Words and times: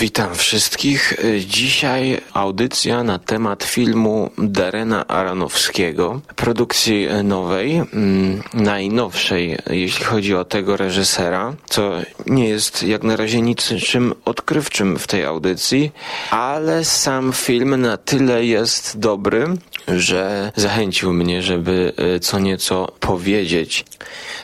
Witam 0.00 0.34
wszystkich. 0.34 1.14
Dzisiaj 1.46 2.20
audycja 2.32 3.04
na 3.04 3.18
temat 3.18 3.64
filmu 3.64 4.30
Darena 4.38 5.06
Aronowskiego, 5.06 6.20
produkcji 6.36 7.08
nowej, 7.24 7.76
mm, 7.76 8.42
najnowszej, 8.54 9.58
jeśli 9.70 10.04
chodzi 10.04 10.34
o 10.34 10.44
tego 10.44 10.76
reżysera, 10.76 11.54
co 11.66 11.92
nie 12.26 12.48
jest 12.48 12.82
jak 12.82 13.02
na 13.02 13.16
razie 13.16 13.42
niczym 13.42 14.14
odkrywczym 14.24 14.98
w 14.98 15.06
tej 15.06 15.24
audycji, 15.24 15.92
ale 16.30 16.84
sam 16.84 17.32
film 17.32 17.80
na 17.80 17.96
tyle 17.96 18.44
jest 18.44 18.98
dobry, 18.98 19.44
że 19.88 20.52
zachęcił 20.56 21.12
mnie, 21.12 21.42
żeby 21.42 21.92
e, 21.96 22.20
co 22.20 22.38
nieco 22.38 22.92
powiedzieć. 23.00 23.84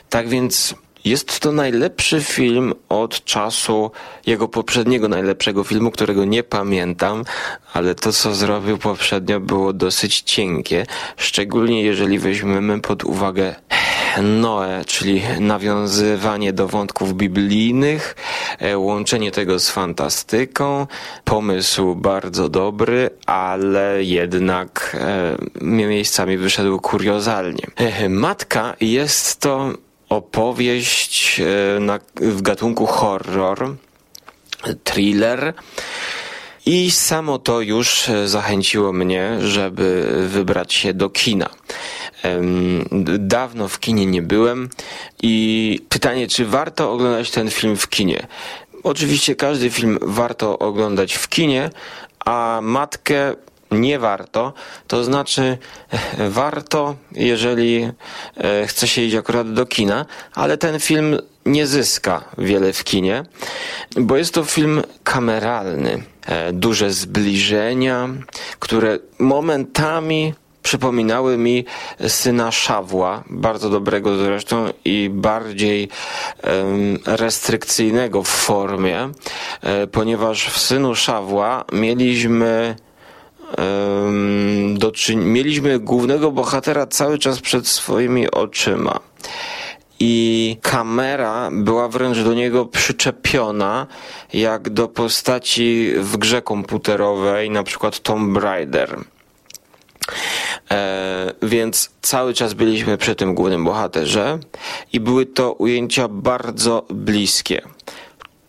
Tak 0.09 0.29
więc 0.29 0.75
jest 1.09 1.39
to 1.39 1.51
najlepszy 1.51 2.21
film 2.21 2.73
od 2.89 3.23
czasu 3.23 3.91
jego 4.25 4.47
poprzedniego 4.47 5.07
najlepszego 5.07 5.63
filmu, 5.63 5.91
którego 5.91 6.25
nie 6.25 6.43
pamiętam, 6.43 7.23
ale 7.73 7.95
to 7.95 8.13
co 8.13 8.35
zrobił 8.35 8.77
poprzednio 8.77 9.39
było 9.39 9.73
dosyć 9.73 10.21
cienkie, 10.21 10.85
szczególnie 11.17 11.83
jeżeli 11.83 12.19
weźmiemy 12.19 12.81
pod 12.81 13.03
uwagę 13.03 13.55
Noe, 14.23 14.85
czyli 14.85 15.21
nawiązywanie 15.39 16.53
do 16.53 16.67
wątków 16.67 17.13
biblijnych, 17.13 18.15
e, 18.59 18.77
łączenie 18.77 19.31
tego 19.31 19.59
z 19.59 19.69
fantastyką. 19.69 20.87
Pomysł 21.25 21.95
bardzo 21.95 22.49
dobry, 22.49 23.09
ale 23.25 24.03
jednak 24.03 24.97
e, 24.99 25.37
miejscami 25.61 26.37
wyszedł 26.37 26.79
kuriozalnie. 26.79 27.63
E, 27.75 28.09
matka 28.09 28.75
jest 28.81 29.39
to 29.39 29.73
opowieść 30.09 31.39
e, 31.39 31.79
na, 31.79 31.99
w 32.15 32.41
gatunku 32.41 32.85
horror, 32.85 33.75
thriller. 34.83 35.53
I 36.65 36.91
samo 36.91 37.39
to 37.39 37.61
już 37.61 38.09
e, 38.09 38.27
zachęciło 38.27 38.93
mnie, 38.93 39.37
żeby 39.39 40.05
wybrać 40.27 40.73
się 40.73 40.93
do 40.93 41.09
kina. 41.09 41.49
Dawno 43.19 43.67
w 43.67 43.79
kinie 43.79 44.05
nie 44.05 44.21
byłem 44.21 44.69
i 45.23 45.79
pytanie, 45.89 46.27
czy 46.27 46.45
warto 46.45 46.91
oglądać 46.91 47.31
ten 47.31 47.49
film 47.49 47.77
w 47.77 47.89
kinie? 47.89 48.27
Oczywiście 48.83 49.35
każdy 49.35 49.69
film 49.69 49.97
warto 50.01 50.59
oglądać 50.59 51.13
w 51.13 51.29
kinie, 51.29 51.69
a 52.25 52.59
matkę 52.63 53.35
nie 53.71 53.99
warto, 53.99 54.53
to 54.87 55.03
znaczy 55.03 55.57
e, 56.17 56.29
warto, 56.29 56.95
jeżeli 57.11 57.91
e, 58.37 58.67
chce 58.67 58.87
się 58.87 59.01
iść 59.01 59.15
akurat 59.15 59.53
do 59.53 59.65
kina, 59.65 60.05
ale 60.33 60.57
ten 60.57 60.79
film 60.79 61.17
nie 61.45 61.67
zyska 61.67 62.23
wiele 62.37 62.73
w 62.73 62.83
kinie, 62.83 63.23
bo 63.97 64.17
jest 64.17 64.33
to 64.33 64.43
film 64.43 64.81
kameralny. 65.03 66.03
E, 66.25 66.53
duże 66.53 66.91
zbliżenia, 66.91 68.09
które 68.59 68.99
momentami 69.19 70.33
przypominały 70.63 71.37
mi 71.37 71.65
syna 72.07 72.51
Szawła, 72.51 73.23
bardzo 73.29 73.69
dobrego 73.69 74.17
zresztą 74.17 74.69
i 74.85 75.09
bardziej 75.13 75.89
restrykcyjnego 77.05 78.23
w 78.23 78.27
formie, 78.27 79.11
ponieważ 79.91 80.49
w 80.49 80.59
synu 80.59 80.95
Szawła 80.95 81.65
mieliśmy 81.71 82.75
do 84.73 84.91
mieliśmy 85.15 85.79
głównego 85.79 86.31
bohatera 86.31 86.87
cały 86.87 87.17
czas 87.17 87.39
przed 87.39 87.67
swoimi 87.67 88.31
oczyma. 88.31 88.99
I 89.99 90.57
kamera 90.61 91.49
była 91.51 91.87
wręcz 91.87 92.17
do 92.17 92.33
niego 92.33 92.65
przyczepiona, 92.65 93.87
jak 94.33 94.69
do 94.69 94.87
postaci 94.87 95.91
w 95.97 96.17
grze 96.17 96.41
komputerowej, 96.41 97.49
na 97.49 97.63
przykład 97.63 97.99
Tomb 97.99 98.37
Raider. 98.37 98.97
E, 100.71 101.33
więc 101.41 101.89
cały 102.01 102.33
czas 102.33 102.53
byliśmy 102.53 102.97
przy 102.97 103.15
tym 103.15 103.35
głównym 103.35 103.65
bohaterze 103.65 104.39
i 104.93 104.99
były 104.99 105.25
to 105.25 105.53
ujęcia 105.53 106.07
bardzo 106.07 106.85
bliskie. 106.89 107.61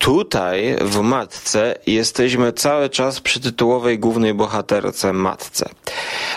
Tutaj 0.00 0.77
w 0.81 1.00
matce 1.00 1.78
jesteśmy 1.87 2.53
cały 2.53 2.88
czas 2.88 3.21
przy 3.21 3.41
tytułowej 3.41 3.99
głównej 3.99 4.34
bohaterce 4.34 5.12
matce. 5.12 5.69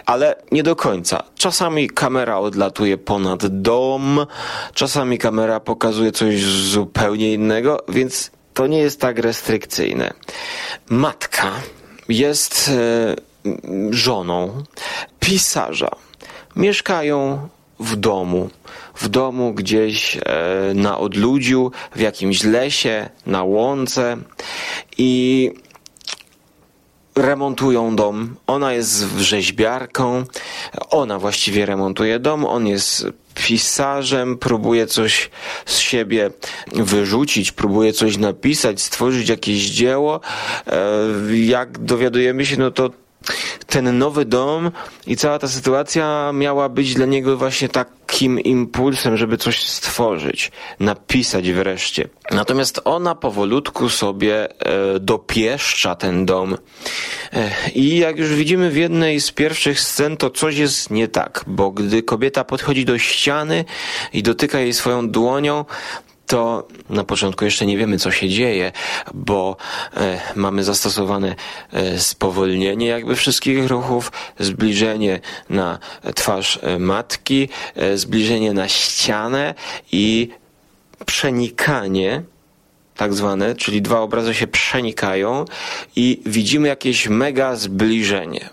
Ale 0.05 0.35
nie 0.51 0.63
do 0.63 0.75
końca. 0.75 1.23
Czasami 1.35 1.89
kamera 1.89 2.37
odlatuje 2.39 2.97
ponad 2.97 3.61
dom, 3.61 4.25
czasami 4.73 5.17
kamera 5.17 5.59
pokazuje 5.59 6.11
coś 6.11 6.43
zupełnie 6.43 7.33
innego, 7.33 7.83
więc 7.89 8.31
to 8.53 8.67
nie 8.67 8.77
jest 8.77 9.01
tak 9.01 9.19
restrykcyjne. 9.19 10.13
Matka 10.89 11.51
jest 12.09 12.71
e, 12.73 13.15
żoną 13.89 14.63
pisarza. 15.19 15.91
Mieszkają 16.55 17.47
w 17.79 17.95
domu, 17.95 18.49
w 18.95 19.07
domu 19.07 19.53
gdzieś 19.53 20.17
e, 20.17 20.21
na 20.73 20.97
odludziu, 20.97 21.71
w 21.95 21.99
jakimś 21.99 22.43
lesie, 22.43 23.09
na 23.25 23.43
łące 23.43 24.17
i 24.97 25.51
remontują 27.15 27.95
dom. 27.95 28.35
Ona 28.47 28.73
jest 28.73 29.05
rzeźbiarką, 29.17 30.23
ona 30.89 31.19
właściwie 31.19 31.65
remontuje 31.65 32.19
dom, 32.19 32.45
on 32.45 32.67
jest 32.67 33.07
pisarzem, 33.35 34.37
próbuje 34.37 34.87
coś 34.87 35.29
z 35.65 35.77
siebie 35.77 36.31
wyrzucić, 36.73 37.51
próbuje 37.51 37.93
coś 37.93 38.17
napisać, 38.17 38.81
stworzyć 38.81 39.29
jakieś 39.29 39.69
dzieło. 39.69 40.21
E, 40.67 41.37
jak 41.37 41.79
dowiadujemy 41.79 42.45
się, 42.45 42.57
no 42.57 42.71
to 42.71 42.89
ten 43.73 43.97
nowy 43.97 44.25
dom 44.25 44.71
i 45.07 45.15
cała 45.15 45.39
ta 45.39 45.47
sytuacja 45.47 46.31
miała 46.33 46.69
być 46.69 46.93
dla 46.93 47.05
niego 47.05 47.37
właśnie 47.37 47.69
takim 47.69 48.39
impulsem, 48.39 49.17
żeby 49.17 49.37
coś 49.37 49.65
stworzyć, 49.65 50.51
napisać 50.79 51.51
wreszcie. 51.51 52.07
Natomiast 52.31 52.81
ona 52.85 53.15
powolutku 53.15 53.89
sobie 53.89 54.49
e, 54.49 54.99
dopieszcza 54.99 55.95
ten 55.95 56.25
dom. 56.25 56.57
E, 57.33 57.51
I 57.75 57.97
jak 57.97 58.17
już 58.17 58.35
widzimy 58.35 58.69
w 58.69 58.77
jednej 58.77 59.21
z 59.21 59.31
pierwszych 59.31 59.79
scen, 59.79 60.17
to 60.17 60.29
coś 60.29 60.57
jest 60.57 60.89
nie 60.89 61.07
tak, 61.07 61.43
bo 61.47 61.71
gdy 61.71 62.03
kobieta 62.03 62.43
podchodzi 62.43 62.85
do 62.85 62.97
ściany 62.97 63.65
i 64.13 64.23
dotyka 64.23 64.59
jej 64.59 64.73
swoją 64.73 65.09
dłonią, 65.09 65.65
to 66.33 66.67
na 66.89 67.03
początku 67.03 67.45
jeszcze 67.45 67.65
nie 67.65 67.77
wiemy, 67.77 67.97
co 67.97 68.11
się 68.11 68.29
dzieje, 68.29 68.71
bo 69.13 69.57
e, 69.97 70.19
mamy 70.35 70.63
zastosowane 70.63 71.35
e, 71.71 71.99
spowolnienie 71.99 72.87
jakby 72.87 73.15
wszystkich 73.15 73.67
ruchów, 73.67 74.11
zbliżenie 74.39 75.19
na 75.49 75.79
twarz 76.15 76.59
e, 76.61 76.79
matki, 76.79 77.49
zbliżenie 77.95 78.53
na 78.53 78.67
ścianę 78.67 79.53
i 79.91 80.29
przenikanie 81.05 82.23
tak 82.95 83.13
zwane, 83.13 83.55
czyli 83.55 83.81
dwa 83.81 83.99
obrazy 83.99 84.33
się 84.33 84.47
przenikają 84.47 85.45
i 85.95 86.21
widzimy 86.25 86.67
jakieś 86.67 87.09
mega 87.09 87.55
zbliżenie. 87.55 88.49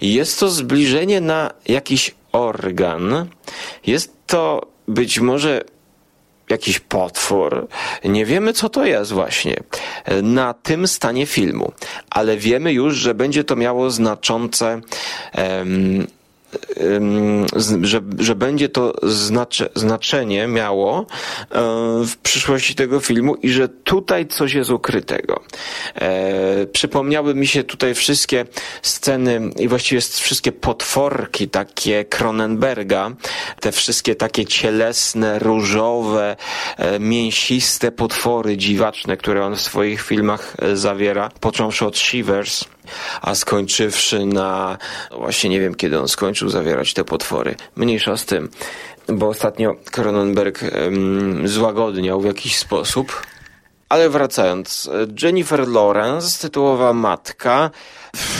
Jest 0.00 0.40
to 0.40 0.50
zbliżenie 0.50 1.20
na 1.20 1.50
jakiś 1.68 2.14
organ. 2.32 3.28
Jest 3.86 4.12
to 4.26 4.66
być 4.88 5.20
może 5.20 5.64
jakiś 6.50 6.78
potwór. 6.78 7.68
Nie 8.04 8.26
wiemy, 8.26 8.52
co 8.52 8.68
to 8.68 8.84
jest 8.84 9.12
właśnie 9.12 9.56
na 10.22 10.54
tym 10.54 10.88
stanie 10.88 11.26
filmu, 11.26 11.72
ale 12.10 12.36
wiemy 12.36 12.72
już, 12.72 12.96
że 12.96 13.14
będzie 13.14 13.44
to 13.44 13.56
miało 13.56 13.90
znaczące 13.90 14.80
że, 17.82 18.00
że 18.18 18.34
będzie 18.34 18.68
to 18.68 18.94
znacze, 19.02 19.68
znaczenie 19.74 20.46
miało 20.46 21.06
w 22.06 22.16
przyszłości 22.22 22.74
tego 22.74 23.00
filmu 23.00 23.34
i 23.34 23.50
że 23.50 23.68
tutaj 23.68 24.26
coś 24.26 24.54
jest 24.54 24.70
ukrytego. 24.70 25.42
E, 25.94 26.66
przypomniały 26.66 27.34
mi 27.34 27.46
się 27.46 27.64
tutaj 27.64 27.94
wszystkie 27.94 28.46
sceny 28.82 29.50
i 29.58 29.68
właściwie 29.68 30.00
wszystkie 30.00 30.52
potworki 30.52 31.48
takie 31.48 32.04
Cronenberga, 32.04 33.10
te 33.60 33.72
wszystkie 33.72 34.14
takie 34.14 34.46
cielesne, 34.46 35.38
różowe, 35.38 36.36
e, 36.76 36.98
mięsiste 36.98 37.92
potwory 37.92 38.56
dziwaczne, 38.56 39.16
które 39.16 39.44
on 39.44 39.56
w 39.56 39.60
swoich 39.60 40.02
filmach 40.02 40.56
e, 40.62 40.76
zawiera, 40.76 41.30
począwszy 41.40 41.86
od 41.86 41.98
Shivers, 41.98 42.64
a 43.22 43.34
skończywszy 43.34 44.26
na, 44.26 44.78
właśnie 45.10 45.50
nie 45.50 45.60
wiem 45.60 45.74
kiedy 45.74 46.00
on 46.00 46.08
skończył 46.08 46.48
zawierać 46.48 46.94
te 46.94 47.04
potwory. 47.04 47.54
Mniejsza 47.76 48.16
z 48.16 48.24
tym, 48.24 48.48
bo 49.08 49.28
ostatnio 49.28 49.74
Cronenberg 49.90 50.60
złagodniał 51.44 52.20
w 52.20 52.24
jakiś 52.24 52.56
sposób 52.56 53.22
Ale 53.88 54.08
wracając, 54.08 54.90
Jennifer 55.22 55.68
Lawrence, 55.68 56.42
tytułowa 56.42 56.92
matka, 56.92 57.70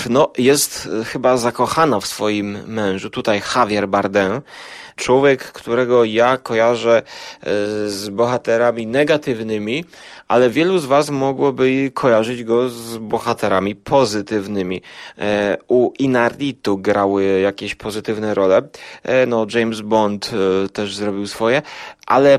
no, 0.09 0.33
jest 0.39 0.89
chyba 1.05 1.37
zakochana 1.37 2.01
w 2.01 2.07
swoim 2.07 2.59
mężu, 2.67 3.11
tutaj 3.11 3.43
Javier 3.57 3.89
Bardem, 3.89 4.43
człowiek, 4.99 5.53
którego 5.53 6.05
ja 6.05 6.37
kojarzę 6.37 6.99
e, 6.99 7.03
z 7.89 8.09
bohaterami 8.09 8.87
negatywnymi, 8.87 9.85
ale 10.29 10.51
wielu 10.51 10.79
z 10.79 10.85
Was 10.85 11.11
mogłoby 11.11 11.91
kojarzyć 11.95 12.45
go 12.45 12.69
z 12.69 12.97
bohaterami 12.97 13.77
pozytywnymi. 13.77 14.83
E, 15.19 15.57
u 15.69 15.93
Inarritu 15.99 16.79
grały 16.79 17.41
jakieś 17.41 17.75
pozytywne 17.75 18.35
role, 18.35 18.63
e, 19.03 19.27
no 19.27 19.47
James 19.55 19.81
Bond 19.81 20.31
też 20.73 20.97
zrobił 20.97 21.27
swoje, 21.27 21.63
ale 22.07 22.39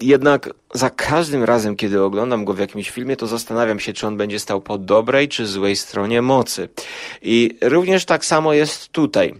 jednak 0.00 0.50
za 0.74 0.90
każdym 0.90 1.44
razem, 1.44 1.76
kiedy 1.76 2.02
oglądam 2.02 2.44
go 2.44 2.54
w 2.54 2.58
jakimś 2.58 2.90
filmie, 2.90 3.16
to 3.16 3.26
zastanawiam 3.26 3.80
się, 3.80 3.92
czy 3.92 4.06
on 4.06 4.16
będzie 4.16 4.40
stał 4.40 4.60
po 4.60 4.78
dobrej 4.78 5.28
czy 5.28 5.46
złej 5.46 5.76
stronie 5.76 6.22
mocy. 6.22 6.68
I 7.22 7.58
również 7.62 8.04
tak 8.04 8.24
samo 8.24 8.52
jest 8.52 8.88
tutaj. 8.88 9.34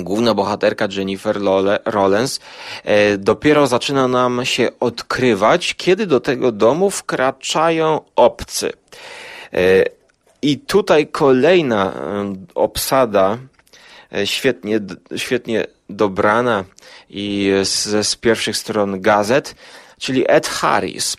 Główna 0.00 0.34
bohaterka 0.34 0.88
Jennifer 0.96 1.40
Rollins 1.84 2.40
e, 2.84 3.18
dopiero 3.18 3.66
zaczyna 3.66 4.08
nam 4.08 4.44
się 4.44 4.68
odkrywać, 4.80 5.74
kiedy 5.74 6.06
do 6.06 6.20
tego 6.20 6.52
domu 6.52 6.90
wkraczają 6.90 8.00
obcy. 8.16 8.72
E, 9.52 9.84
I 10.42 10.58
tutaj 10.58 11.06
kolejna 11.06 11.92
e, 11.92 12.34
obsada 12.54 13.38
świetnie, 14.24 14.80
świetnie 15.16 15.66
dobrana 15.90 16.64
i 17.10 17.52
z, 17.64 18.06
z 18.06 18.16
pierwszych 18.16 18.56
stron 18.56 19.00
gazet, 19.00 19.54
czyli 19.98 20.24
Ed 20.28 20.48
Harris. 20.48 21.16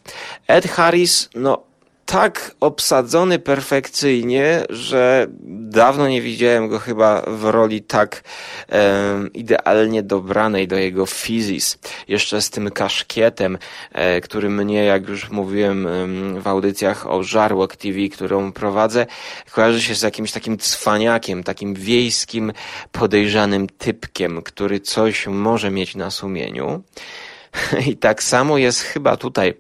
Ed 0.48 0.68
Harris, 0.68 1.30
no, 1.36 1.64
tak 2.06 2.56
obsadzony 2.60 3.40
perfekcyjnie, 3.40 4.64
że 4.70 5.28
dawno 5.70 6.08
nie 6.08 6.22
widziałem 6.22 6.68
go 6.68 6.80
chyba 6.80 7.22
w 7.22 7.44
roli 7.44 7.82
tak 7.82 8.24
e, 8.72 9.20
idealnie 9.34 10.04
dobranej 10.04 10.68
do 10.68 10.78
jego 10.78 11.06
fizis. 11.06 11.78
Jeszcze 12.08 12.42
z 12.42 12.50
tym 12.50 12.72
kaszkietem, 12.72 13.58
e, 13.92 14.22
który 14.22 14.50
mnie, 14.50 14.84
jak 14.84 15.08
już 15.08 15.30
mówiłem 15.30 15.88
e, 15.88 16.42
w 16.42 16.48
audycjach 16.48 17.12
o 17.12 17.24
Żarłok 17.24 17.76
TV, 17.76 18.00
którą 18.14 18.52
prowadzę, 18.52 19.06
kojarzy 19.52 19.82
się 19.82 19.96
z 19.96 20.02
jakimś 20.02 20.32
takim 20.32 20.58
cwaniakiem, 20.58 21.44
takim 21.44 21.74
wiejskim, 21.74 22.54
podejrzanym 22.92 23.68
typkiem, 23.68 24.42
który 24.42 24.80
coś 24.80 25.28
może 25.28 25.72
mieć 25.72 25.96
na 25.96 26.12
sumieniu. 26.12 26.84
I 27.90 27.98
tak 27.98 28.24
samo 28.24 28.58
jest 28.58 28.82
chyba 28.82 29.18
tutaj, 29.18 29.54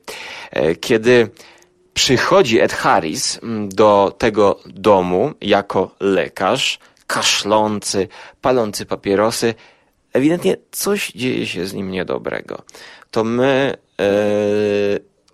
e, 0.51 0.75
kiedy 0.75 1.29
przychodzi 1.95 2.59
Ed 2.59 2.73
Harris 2.73 3.39
mm, 3.43 3.69
do 3.69 4.15
tego 4.17 4.59
domu 4.65 5.33
jako 5.41 5.95
lekarz, 5.99 6.79
kaszlący, 7.07 8.07
palący 8.41 8.85
papierosy. 8.85 9.53
Ewidentnie 10.13 10.57
coś 10.71 11.11
dzieje 11.11 11.47
się 11.47 11.65
z 11.65 11.73
nim 11.73 11.91
niedobrego. 11.91 12.61
To 13.11 13.23
my 13.23 13.77
e, 13.99 14.05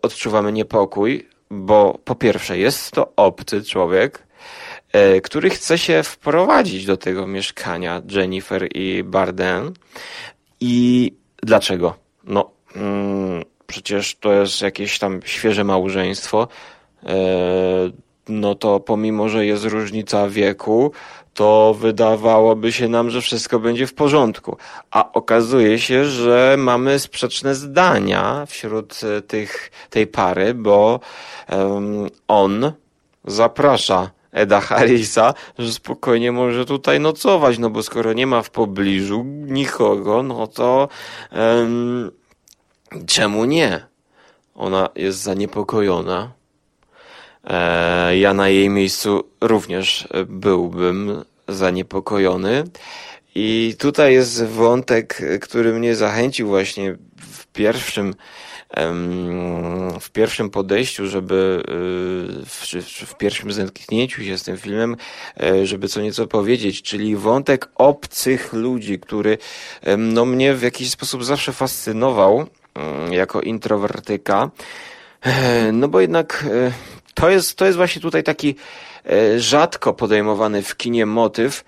odczuwamy 0.01 0.51
niepokój, 0.51 1.27
bo 1.49 1.99
po 2.05 2.15
pierwsze 2.15 2.57
jest 2.57 2.91
to 2.91 3.13
obcy 3.15 3.63
człowiek, 3.63 4.27
e, 4.93 5.21
który 5.21 5.49
chce 5.49 5.77
się 5.77 6.03
wprowadzić 6.03 6.85
do 6.85 6.97
tego 6.97 7.27
mieszkania 7.27 8.01
Jennifer 8.09 8.67
i 8.75 9.03
Barden. 9.03 9.73
I 10.59 11.13
dlaczego? 11.43 11.95
No, 12.23 12.51
mm, 12.75 13.43
przecież 13.71 14.15
to 14.15 14.33
jest 14.33 14.61
jakieś 14.61 14.99
tam 14.99 15.19
świeże 15.25 15.63
małżeństwo, 15.63 16.47
e, 17.05 17.15
no 18.27 18.55
to 18.55 18.79
pomimo, 18.79 19.29
że 19.29 19.45
jest 19.45 19.65
różnica 19.65 20.29
wieku, 20.29 20.91
to 21.33 21.75
wydawałoby 21.79 22.71
się 22.71 22.87
nam, 22.87 23.09
że 23.09 23.21
wszystko 23.21 23.59
będzie 23.59 23.87
w 23.87 23.93
porządku. 23.93 24.57
A 24.91 25.11
okazuje 25.13 25.79
się, 25.79 26.05
że 26.05 26.55
mamy 26.57 26.99
sprzeczne 26.99 27.55
zdania 27.55 28.45
wśród 28.45 28.99
e, 29.03 29.21
tych, 29.21 29.71
tej 29.89 30.07
pary, 30.07 30.53
bo 30.53 30.99
um, 31.49 32.09
on 32.27 32.71
zaprasza 33.25 34.09
Eda 34.31 34.61
Harrisa, 34.61 35.33
że 35.59 35.73
spokojnie 35.73 36.31
może 36.31 36.65
tutaj 36.65 36.99
nocować, 36.99 37.57
no 37.57 37.69
bo 37.69 37.83
skoro 37.83 38.13
nie 38.13 38.27
ma 38.27 38.41
w 38.41 38.49
pobliżu 38.49 39.23
nikogo, 39.47 40.23
no 40.23 40.47
to 40.47 40.87
um, 41.31 42.11
Czemu 43.07 43.45
nie? 43.45 43.85
Ona 44.55 44.89
jest 44.95 45.21
zaniepokojona. 45.21 46.31
E, 47.43 48.17
ja 48.17 48.33
na 48.33 48.49
jej 48.49 48.69
miejscu 48.69 49.23
również 49.41 50.07
byłbym 50.27 51.23
zaniepokojony. 51.47 52.63
I 53.35 53.75
tutaj 53.79 54.13
jest 54.13 54.45
wątek, 54.45 55.21
który 55.41 55.73
mnie 55.73 55.95
zachęcił 55.95 56.47
właśnie 56.47 56.97
w 57.17 57.47
pierwszym 57.47 58.13
w 60.01 60.09
pierwszym 60.09 60.49
podejściu, 60.49 61.07
żeby 61.07 61.63
y, 62.43 63.05
w, 63.05 63.15
pierwszym 63.17 63.51
zetknięciu 63.51 64.23
się 64.23 64.37
z 64.37 64.43
tym 64.43 64.57
filmem, 64.57 64.95
e, 65.39 65.65
żeby 65.65 65.87
co 65.87 66.01
nieco 66.01 66.27
powiedzieć, 66.27 66.81
czyli 66.81 67.15
wątek 67.15 67.69
obcych 67.75 68.53
ludzi, 68.53 68.99
który 68.99 69.37
no, 69.97 70.25
mnie 70.25 70.53
w 70.53 70.61
jakiś 70.61 70.91
sposób 70.91 71.23
zawsze 71.23 71.53
fascynował 71.53 72.47
jako 73.11 73.41
introwertyka. 73.41 74.49
E, 75.21 75.71
no 75.71 75.87
bo 75.87 76.01
jednak 76.01 76.45
e, 76.51 76.71
to 77.13 77.29
jest, 77.29 77.55
to 77.55 77.65
jest 77.65 77.77
właśnie 77.77 78.01
tutaj 78.01 78.23
taki 78.23 78.55
e, 79.05 79.39
rzadko 79.39 79.93
podejmowany 79.93 80.63
w 80.63 80.77
kinie 80.77 81.05
motyw, 81.05 81.63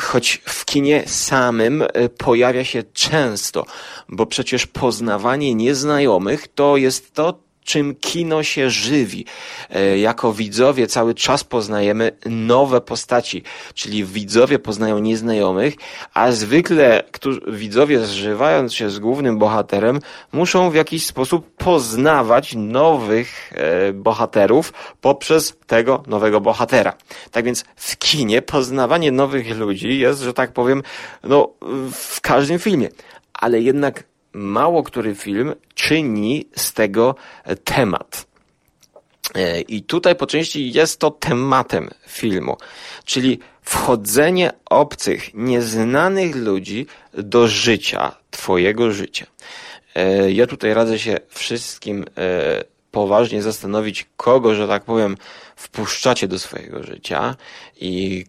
choć 0.00 0.42
w 0.44 0.64
kinie 0.64 1.02
samym 1.06 1.84
pojawia 2.18 2.64
się 2.64 2.82
często, 2.82 3.66
bo 4.08 4.26
przecież 4.26 4.66
poznawanie 4.66 5.54
nieznajomych 5.54 6.48
to 6.48 6.76
jest 6.76 7.14
to, 7.14 7.38
czym 7.70 7.94
kino 7.94 8.42
się 8.42 8.70
żywi. 8.70 9.24
E, 9.70 9.98
jako 9.98 10.32
widzowie 10.32 10.86
cały 10.86 11.14
czas 11.14 11.44
poznajemy 11.44 12.12
nowe 12.26 12.80
postaci, 12.80 13.42
czyli 13.74 14.04
widzowie 14.04 14.58
poznają 14.58 14.98
nieznajomych, 14.98 15.74
a 16.14 16.32
zwykle 16.32 17.02
którzy, 17.12 17.40
widzowie 17.48 18.00
zżywając 18.00 18.74
się 18.74 18.90
z 18.90 18.98
głównym 18.98 19.38
bohaterem 19.38 20.00
muszą 20.32 20.70
w 20.70 20.74
jakiś 20.74 21.06
sposób 21.06 21.50
poznawać 21.56 22.54
nowych 22.56 23.52
e, 23.54 23.92
bohaterów 23.92 24.72
poprzez 25.00 25.56
tego 25.66 26.02
nowego 26.06 26.40
bohatera. 26.40 26.94
Tak 27.30 27.44
więc 27.44 27.64
w 27.76 27.96
kinie 27.98 28.42
poznawanie 28.42 29.12
nowych 29.12 29.58
ludzi 29.58 29.98
jest, 29.98 30.20
że 30.20 30.32
tak 30.34 30.52
powiem, 30.52 30.82
no 31.24 31.48
w 31.92 32.20
każdym 32.20 32.58
filmie. 32.58 32.88
Ale 33.32 33.60
jednak 33.60 34.04
mało 34.32 34.82
który 34.82 35.14
film 35.14 35.54
czyni 35.74 36.46
z 36.56 36.72
tego 36.72 37.14
temat. 37.64 38.26
E, 39.34 39.60
I 39.60 39.82
tutaj 39.82 40.16
po 40.16 40.26
części 40.26 40.72
jest 40.72 41.00
to 41.00 41.10
tematem 41.10 41.90
filmu, 42.06 42.56
czyli 43.04 43.38
wchodzenie 43.62 44.50
obcych, 44.70 45.34
nieznanych 45.34 46.36
ludzi 46.36 46.86
do 47.14 47.48
życia, 47.48 48.16
Twojego 48.30 48.92
życia. 48.92 49.26
E, 49.94 50.32
ja 50.32 50.46
tutaj 50.46 50.74
radzę 50.74 50.98
się 50.98 51.16
wszystkim 51.28 52.04
e, 52.18 52.64
poważnie 52.90 53.42
zastanowić, 53.42 54.06
kogo, 54.16 54.54
że 54.54 54.68
tak 54.68 54.84
powiem, 54.84 55.16
wpuszczacie 55.56 56.28
do 56.28 56.38
swojego 56.38 56.82
życia 56.82 57.36
i 57.80 58.24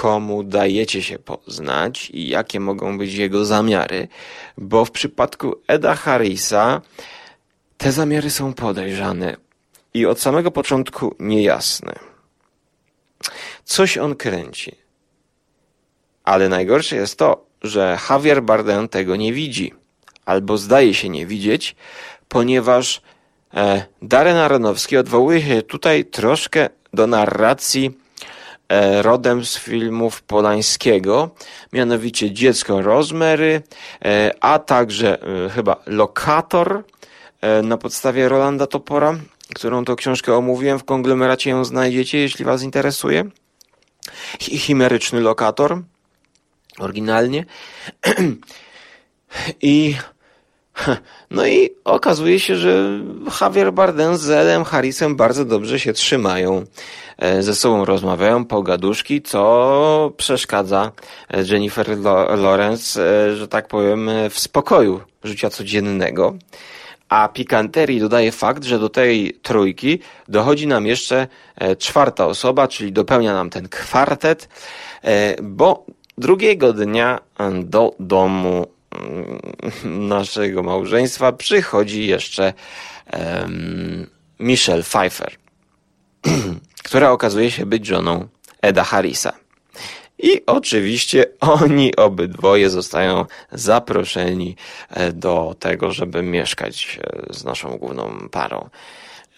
komu 0.00 0.42
dajecie 0.42 1.02
się 1.02 1.18
poznać 1.18 2.10
i 2.10 2.28
jakie 2.28 2.60
mogą 2.60 2.98
być 2.98 3.14
jego 3.14 3.44
zamiary, 3.44 4.08
bo 4.58 4.84
w 4.84 4.90
przypadku 4.90 5.54
Eda 5.66 5.94
Harrisa 5.94 6.80
te 7.76 7.92
zamiary 7.92 8.30
są 8.30 8.54
podejrzane 8.54 9.36
i 9.94 10.06
od 10.06 10.20
samego 10.20 10.50
początku 10.50 11.14
niejasne. 11.20 11.94
Coś 13.64 13.98
on 13.98 14.16
kręci. 14.16 14.76
Ale 16.24 16.48
najgorsze 16.48 16.96
jest 16.96 17.18
to, 17.18 17.46
że 17.62 17.98
Javier 18.10 18.42
Bardem 18.42 18.88
tego 18.88 19.16
nie 19.16 19.32
widzi, 19.32 19.74
albo 20.24 20.58
zdaje 20.58 20.94
się 20.94 21.08
nie 21.08 21.26
widzieć, 21.26 21.76
ponieważ 22.28 23.02
e, 23.54 23.84
Darren 24.02 24.36
Aronowski 24.36 24.96
odwołuje 24.96 25.42
się 25.42 25.62
tutaj 25.62 26.04
troszkę 26.04 26.68
do 26.92 27.06
narracji 27.06 28.01
rodem 29.02 29.44
z 29.44 29.58
filmów 29.58 30.22
Polańskiego, 30.22 31.30
mianowicie 31.72 32.32
Dziecko 32.32 32.82
Rosemary, 32.82 33.62
e, 34.04 34.34
a 34.40 34.58
także 34.58 35.22
e, 35.22 35.50
chyba 35.50 35.76
Lokator 35.86 36.84
na 37.62 37.76
podstawie 37.76 38.28
Rolanda 38.28 38.66
Topora, 38.66 39.18
którą 39.54 39.84
to 39.84 39.96
książkę 39.96 40.34
omówiłem, 40.34 40.78
w 40.78 40.84
konglomeracie 40.84 41.50
ją 41.50 41.64
znajdziecie, 41.64 42.18
jeśli 42.18 42.44
Was 42.44 42.62
interesuje. 42.62 43.24
Chimeryczny 44.40 45.20
Lokator, 45.20 45.82
oryginalnie. 46.78 47.44
I 49.62 49.96
No 51.30 51.46
i 51.46 51.70
okazuje 51.84 52.40
się, 52.40 52.56
że 52.56 53.00
Javier 53.40 53.72
Bardem 53.72 54.16
z 54.16 54.30
Edem 54.30 54.64
Harrisem 54.64 55.16
bardzo 55.16 55.44
dobrze 55.44 55.80
się 55.80 55.92
trzymają. 55.92 56.64
E, 57.18 57.42
ze 57.42 57.54
sobą 57.54 57.84
rozmawiają, 57.84 58.44
pogaduszki, 58.44 59.22
co 59.22 60.12
przeszkadza 60.16 60.92
e, 61.30 61.42
Jennifer 61.42 61.98
Lawrence, 62.38 63.02
e, 63.02 63.36
że 63.36 63.48
tak 63.48 63.68
powiem, 63.68 64.10
w 64.30 64.38
spokoju 64.38 65.00
życia 65.24 65.50
codziennego. 65.50 66.34
A 67.08 67.28
pikanterii 67.28 68.00
dodaje 68.00 68.32
fakt, 68.32 68.64
że 68.64 68.78
do 68.78 68.88
tej 68.88 69.38
trójki 69.42 69.98
dochodzi 70.28 70.66
nam 70.66 70.86
jeszcze 70.86 71.26
czwarta 71.78 72.26
osoba, 72.26 72.68
czyli 72.68 72.92
dopełnia 72.92 73.32
nam 73.32 73.50
ten 73.50 73.68
kwartet, 73.68 74.48
bo 75.42 75.86
drugiego 76.18 76.72
dnia 76.72 77.18
do 77.64 77.94
domu 78.00 78.66
naszego 79.84 80.62
małżeństwa 80.62 81.32
przychodzi 81.32 82.06
jeszcze 82.06 82.52
um, 83.12 84.06
Michelle 84.38 84.82
Pfeiffer. 84.82 85.36
która 86.82 87.10
okazuje 87.10 87.50
się 87.50 87.66
być 87.66 87.86
żoną 87.86 88.28
Eda 88.62 88.84
Harrisa. 88.84 89.32
I 90.18 90.46
oczywiście 90.46 91.24
oni 91.40 91.96
obydwoje 91.96 92.70
zostają 92.70 93.26
zaproszeni 93.52 94.56
e, 94.90 95.12
do 95.12 95.54
tego, 95.58 95.92
żeby 95.92 96.22
mieszkać 96.22 96.98
e, 97.02 97.34
z 97.34 97.44
naszą 97.44 97.78
główną 97.78 98.28
parą. 98.30 98.68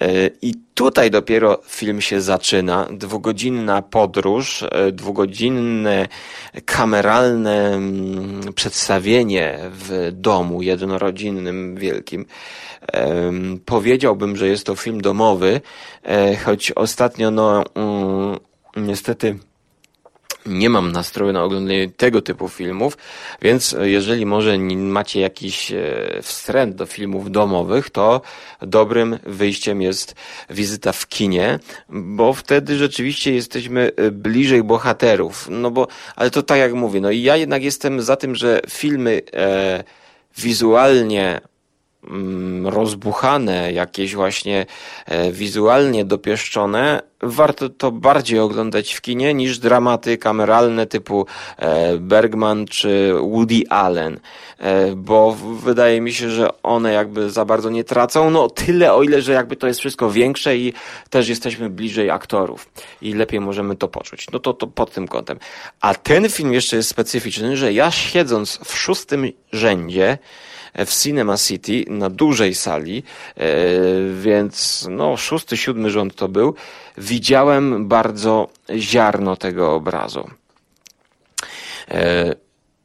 E, 0.04 0.30
I 0.42 0.54
tutaj 0.74 1.10
dopiero 1.10 1.60
film 1.66 2.00
się 2.00 2.20
zaczyna. 2.20 2.88
Dwugodzinna 2.90 3.82
podróż, 3.82 4.64
dwugodzinne 4.92 6.08
kameralne 6.64 7.74
mm, 7.74 8.52
przedstawienie 8.52 9.58
w 9.72 10.10
domu 10.12 10.62
jednorodzinnym, 10.62 11.76
wielkim. 11.76 12.26
Powiedziałbym, 13.64 14.36
że 14.36 14.48
jest 14.48 14.66
to 14.66 14.76
film 14.76 15.00
domowy, 15.00 15.60
choć 16.44 16.72
ostatnio, 16.72 17.30
no, 17.30 17.64
mm, 17.74 18.38
niestety, 18.76 19.38
nie 20.46 20.70
mam 20.70 20.92
nastroju 20.92 21.32
na 21.32 21.44
oglądanie 21.44 21.90
tego 21.90 22.22
typu 22.22 22.48
filmów, 22.48 22.98
więc 23.42 23.76
jeżeli 23.80 24.26
może 24.26 24.58
macie 24.58 25.20
jakiś 25.20 25.72
e, 25.72 26.20
wstręt 26.22 26.74
do 26.76 26.86
filmów 26.86 27.30
domowych, 27.30 27.90
to 27.90 28.20
dobrym 28.62 29.18
wyjściem 29.22 29.82
jest 29.82 30.14
wizyta 30.50 30.92
w 30.92 31.08
kinie, 31.08 31.58
bo 31.88 32.32
wtedy 32.32 32.76
rzeczywiście 32.76 33.34
jesteśmy 33.34 33.90
e, 33.96 34.10
bliżej 34.10 34.62
bohaterów. 34.62 35.48
No 35.50 35.70
bo, 35.70 35.88
ale 36.16 36.30
to 36.30 36.42
tak 36.42 36.58
jak 36.58 36.74
mówię, 36.74 37.00
no 37.00 37.10
i 37.10 37.22
ja 37.22 37.36
jednak 37.36 37.64
jestem 37.64 38.02
za 38.02 38.16
tym, 38.16 38.34
że 38.34 38.60
filmy 38.70 39.22
e, 39.32 39.84
wizualnie 40.36 41.40
rozbuchane, 42.64 43.72
jakieś 43.72 44.14
właśnie 44.14 44.66
e, 45.06 45.32
wizualnie 45.32 46.04
dopieszczone, 46.04 47.02
warto 47.22 47.68
to 47.68 47.90
bardziej 47.92 48.38
oglądać 48.38 48.92
w 48.92 49.00
kinie 49.00 49.34
niż 49.34 49.58
dramaty 49.58 50.18
kameralne 50.18 50.86
typu 50.86 51.26
e, 51.58 51.98
Bergman 51.98 52.66
czy 52.66 53.12
Woody 53.20 53.62
Allen, 53.68 54.20
e, 54.58 54.96
bo 54.96 55.36
wydaje 55.62 56.00
mi 56.00 56.12
się, 56.12 56.30
że 56.30 56.62
one 56.62 56.92
jakby 56.92 57.30
za 57.30 57.44
bardzo 57.44 57.70
nie 57.70 57.84
tracą, 57.84 58.30
no 58.30 58.48
tyle 58.48 58.92
o 58.92 59.02
ile, 59.02 59.22
że 59.22 59.32
jakby 59.32 59.56
to 59.56 59.66
jest 59.66 59.80
wszystko 59.80 60.10
większe 60.10 60.56
i 60.56 60.72
też 61.10 61.28
jesteśmy 61.28 61.70
bliżej 61.70 62.10
aktorów 62.10 62.68
i 63.02 63.14
lepiej 63.14 63.40
możemy 63.40 63.76
to 63.76 63.88
poczuć. 63.88 64.26
No 64.32 64.38
to, 64.38 64.52
to 64.52 64.66
pod 64.66 64.92
tym 64.92 65.08
kątem. 65.08 65.38
A 65.80 65.94
ten 65.94 66.28
film 66.28 66.52
jeszcze 66.52 66.76
jest 66.76 66.88
specyficzny, 66.88 67.56
że 67.56 67.72
ja 67.72 67.90
siedząc 67.90 68.60
w 68.64 68.76
szóstym 68.76 69.28
rzędzie, 69.52 70.18
w 70.74 71.02
Cinema 71.02 71.36
City 71.36 71.84
na 71.88 72.10
dużej 72.10 72.54
sali, 72.54 73.02
e, 73.36 73.42
więc 74.20 74.86
no 74.90 75.16
szósty, 75.16 75.56
siódmy 75.56 75.90
rząd 75.90 76.14
to 76.14 76.28
był, 76.28 76.54
widziałem 76.98 77.88
bardzo 77.88 78.48
ziarno 78.76 79.36
tego 79.36 79.74
obrazu. 79.74 80.30
E, 81.90 82.34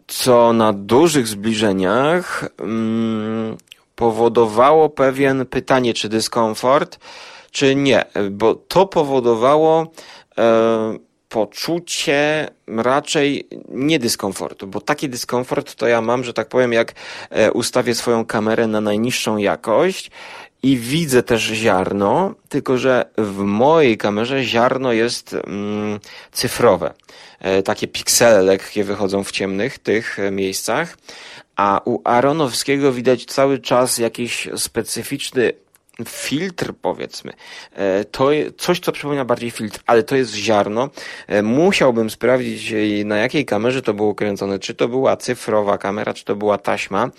co 0.08 0.54
na 0.54 0.74
dużych 0.74 1.28
zbliżeniach 1.28 2.50
mm, 2.60 3.58
powodowało 3.96 4.90
pewien 4.90 5.46
pytanie, 5.46 5.94
czy 5.94 6.10
dyskomfort, 6.10 7.00
czy 7.52 7.76
nie, 7.76 8.06
bo 8.32 8.56
to 8.56 8.86
powodowało 8.86 9.92
e, 10.38 11.09
poczucie 11.30 12.50
raczej 12.68 13.48
nie 13.70 14.00
dyskomfortu, 14.00 14.68
bo 14.68 14.82
taki 14.82 15.10
dyskomfort 15.10 15.76
to 15.76 15.88
ja 15.88 16.02
mam, 16.02 16.24
że 16.24 16.34
tak 16.34 16.48
powiem, 16.48 16.74
jak 16.74 16.94
e, 17.30 17.52
ustawię 17.52 17.96
swoją 17.96 18.26
kamerę 18.26 18.68
na 18.68 18.82
najniższą 18.82 19.38
jakość 19.38 20.12
i 20.64 20.78
widzę 20.78 21.24
też 21.24 21.42
ziarno, 21.42 22.36
tylko 22.50 22.78
że 22.78 23.06
w 23.18 23.38
mojej 23.38 23.98
kamerze 23.98 24.44
ziarno 24.44 24.94
jest 24.94 25.34
mm, 25.34 26.00
cyfrowe. 26.32 26.94
E, 27.40 27.64
takie 27.64 27.88
piksele 27.88 28.42
lekkie 28.42 28.84
wychodzą 28.84 29.24
w 29.24 29.32
ciemnych 29.32 29.80
tych 29.80 30.20
e, 30.20 30.32
miejscach, 30.32 30.98
a 31.56 31.82
u 31.86 32.02
Aronowskiego 32.04 32.92
widać 32.92 33.26
cały 33.26 33.60
czas 33.60 33.98
jakiś 33.98 34.48
specyficzny 34.56 35.54
filtr, 36.06 36.74
powiedzmy. 36.82 37.34
E, 37.74 38.06
to 38.06 38.30
coś, 38.58 38.80
co 38.80 38.92
przypomina 38.92 39.26
bardziej 39.26 39.52
filtr, 39.52 39.80
ale 39.86 40.04
to 40.04 40.16
jest 40.16 40.34
ziarno. 40.34 40.90
E, 41.28 41.42
musiałbym 41.42 42.10
sprawdzić, 42.10 42.72
e, 42.72 43.06
na 43.06 43.18
jakiej 43.18 43.46
kamerze 43.46 43.82
to 43.82 43.94
było 43.94 44.16
kręcone, 44.16 44.60
czy 44.60 44.76
to 44.76 44.88
była 44.88 45.18
cyfrowa 45.18 45.78
kamera, 45.78 46.14
czy 46.14 46.26
to 46.26 46.36
była 46.36 46.58
taśma, 46.58 47.10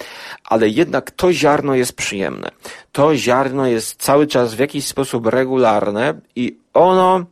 ale 0.45 0.69
jednak 0.69 1.11
to 1.11 1.33
ziarno 1.33 1.75
jest 1.75 1.93
przyjemne. 1.93 2.51
To 2.93 3.17
ziarno 3.17 3.67
jest 3.67 4.03
cały 4.03 4.27
czas 4.27 4.55
w 4.55 4.59
jakiś 4.59 4.87
sposób 4.87 5.27
regularne 5.27 6.21
i 6.37 6.57
ono 6.75 7.25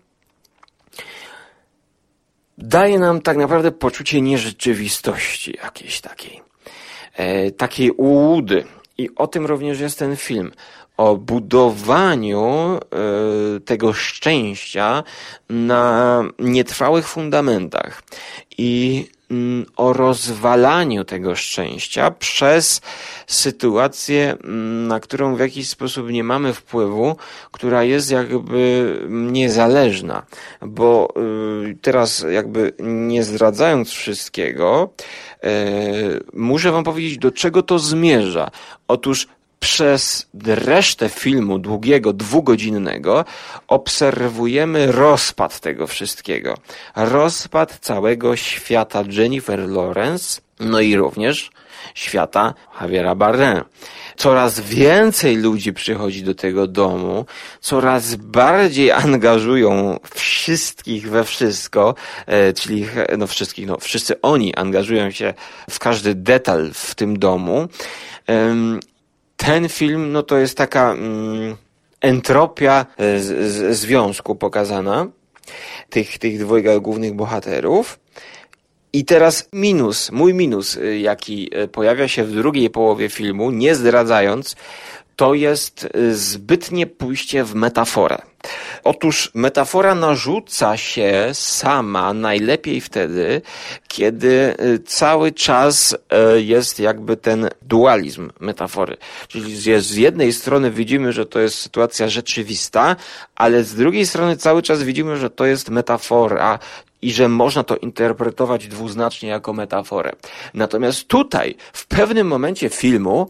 daje 2.58 2.98
nam 2.98 3.20
tak 3.20 3.36
naprawdę 3.36 3.72
poczucie 3.72 4.20
nierzeczywistości 4.20 5.58
jakiejś 5.62 6.00
takiej. 6.00 6.42
takiej 7.56 7.90
ułudy. 7.90 8.64
I 8.98 9.14
o 9.16 9.26
tym 9.26 9.46
również 9.46 9.80
jest 9.80 9.98
ten 9.98 10.16
film 10.16 10.52
o 10.98 11.16
budowaniu 11.16 12.42
e, 12.44 12.78
tego 13.60 13.92
szczęścia 13.92 15.04
na 15.48 16.22
nietrwałych 16.38 17.08
fundamentach 17.08 18.02
i 18.58 19.06
mm, 19.30 19.66
o 19.76 19.92
rozwalaniu 19.92 21.04
tego 21.04 21.36
szczęścia 21.36 22.10
przez 22.10 22.80
sytuację, 23.26 24.36
mm, 24.44 24.86
na 24.88 25.00
którą 25.00 25.36
w 25.36 25.40
jakiś 25.40 25.68
sposób 25.68 26.10
nie 26.10 26.24
mamy 26.24 26.54
wpływu, 26.54 27.16
która 27.52 27.84
jest 27.84 28.10
jakby 28.10 28.94
niezależna. 29.08 30.22
Bo 30.62 31.14
y, 31.70 31.76
teraz 31.82 32.26
jakby 32.30 32.72
nie 32.78 33.24
zdradzając 33.24 33.90
wszystkiego, 33.90 34.90
e, 35.42 35.50
muszę 36.32 36.72
wam 36.72 36.84
powiedzieć, 36.84 37.18
do 37.18 37.30
czego 37.30 37.62
to 37.62 37.78
zmierza. 37.78 38.50
Otóż 38.88 39.28
przez 39.60 40.26
resztę 40.44 41.08
filmu 41.08 41.58
długiego, 41.58 42.12
dwugodzinnego 42.12 43.24
obserwujemy 43.68 44.92
rozpad 44.92 45.60
tego 45.60 45.86
wszystkiego. 45.86 46.54
Rozpad 46.96 47.78
całego 47.78 48.36
świata 48.36 49.04
Jennifer 49.10 49.68
Lawrence, 49.68 50.40
no 50.60 50.80
i 50.80 50.96
również 50.96 51.50
świata 51.94 52.54
Javiera 52.80 53.14
Bardem. 53.14 53.64
Coraz 54.16 54.60
więcej 54.60 55.36
ludzi 55.36 55.72
przychodzi 55.72 56.22
do 56.22 56.34
tego 56.34 56.66
domu, 56.66 57.26
coraz 57.60 58.14
bardziej 58.14 58.90
angażują 58.90 60.00
wszystkich 60.14 61.10
we 61.10 61.24
wszystko, 61.24 61.94
e, 62.26 62.52
czyli 62.52 62.86
no 63.18 63.26
wszystkich, 63.26 63.66
no 63.66 63.76
wszyscy 63.80 64.20
oni 64.20 64.54
angażują 64.54 65.10
się 65.10 65.34
w 65.70 65.78
każdy 65.78 66.14
detal 66.14 66.70
w 66.74 66.94
tym 66.94 67.18
domu 67.18 67.68
ten 69.38 69.68
film, 69.68 70.12
no 70.12 70.23
to 70.23 70.38
jest 70.38 70.59
taka 70.59 70.92
mm, 70.92 71.57
entropia 72.00 72.87
e, 72.97 73.21
z, 73.21 73.52
z, 73.52 73.78
związku 73.78 74.37
pokazana 74.37 75.07
tych, 75.90 76.18
tych 76.18 76.38
dwojga 76.38 76.80
głównych 76.80 77.14
bohaterów. 77.14 77.99
I 78.92 79.04
teraz 79.04 79.49
minus, 79.52 80.12
mój 80.12 80.35
minus, 80.35 80.76
e, 80.76 80.99
jaki 80.99 81.50
e, 81.52 81.68
pojawia 81.68 82.09
się 82.09 82.25
w 82.25 82.33
drugiej 82.33 82.71
połowie 82.71 83.09
filmu, 83.09 83.50
nie 83.50 83.75
zdradzając, 83.75 84.57
to 85.18 85.34
jest 85.34 85.88
y, 85.96 86.16
zbytnie 86.16 86.87
pójście 86.87 87.44
w 87.44 87.54
metaforę. 87.54 88.18
Otóż 88.84 89.30
metafora 89.34 89.94
narzuca 89.94 90.76
się 90.76 91.30
sama 91.32 92.12
najlepiej 92.12 92.80
wtedy, 92.80 93.42
kiedy 93.88 94.56
y, 94.60 94.78
cały 94.78 95.32
czas 95.32 95.92
y, 96.37 96.42
jest 96.42 96.80
jakby 96.80 97.16
ten 97.16 97.48
dualizm 97.62 98.30
metafory. 98.40 98.96
Czyli 99.28 99.56
z 99.80 99.94
jednej 99.94 100.32
strony 100.32 100.70
widzimy, 100.70 101.12
że 101.12 101.26
to 101.26 101.40
jest 101.40 101.58
sytuacja 101.58 102.08
rzeczywista, 102.08 102.96
ale 103.37 103.64
z 103.64 103.75
drugiej 103.75 104.06
strony 104.06 104.37
cały 104.37 104.62
czas 104.62 104.82
widzimy, 104.82 105.16
że 105.16 105.30
to 105.30 105.46
jest 105.46 105.70
metafora, 105.70 106.58
i 107.02 107.12
że 107.12 107.28
można 107.28 107.64
to 107.64 107.76
interpretować 107.76 108.68
dwuznacznie 108.68 109.28
jako 109.28 109.52
metaforę. 109.52 110.12
Natomiast 110.54 111.08
tutaj, 111.08 111.56
w 111.72 111.87
pewnym 111.87 112.26
momencie 112.26 112.68
filmu, 112.68 113.28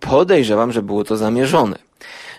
podejrzewam, 0.00 0.72
że 0.72 0.82
było 0.82 1.04
to 1.04 1.16
zamierzone. 1.16 1.78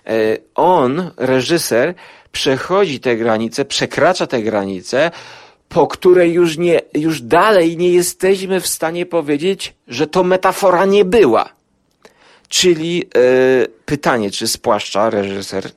E, 0.07 0.37
on, 0.55 1.11
reżyser, 1.17 1.93
przechodzi 2.31 2.99
te 2.99 3.17
granice, 3.17 3.65
przekracza 3.65 4.27
te 4.27 4.41
granice, 4.41 5.11
po 5.69 5.87
której 5.87 6.33
już 6.33 6.57
nie, 6.57 6.81
już 6.93 7.21
dalej 7.21 7.77
nie 7.77 7.89
jesteśmy 7.89 8.61
w 8.61 8.67
stanie 8.67 9.05
powiedzieć, 9.05 9.73
że 9.87 10.07
to 10.07 10.23
metafora 10.23 10.85
nie 10.85 11.05
była. 11.05 11.49
Czyli 12.47 13.03
e, 13.03 13.67
pytanie, 13.85 14.31
czy 14.31 14.47
spłaszcza 14.47 15.09
reżyser 15.09 15.71